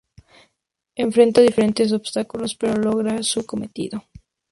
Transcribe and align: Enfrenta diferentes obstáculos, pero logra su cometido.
Enfrenta 1.05 1.41
diferentes 1.47 1.91
obstáculos, 1.99 2.55
pero 2.55 2.73
logra 2.81 3.21
su 3.21 3.45
cometido. 3.45 4.03